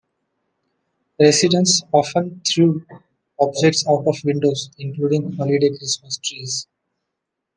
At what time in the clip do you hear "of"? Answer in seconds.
4.07-4.17